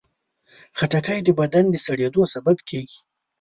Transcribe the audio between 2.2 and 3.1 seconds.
سبب کېږي.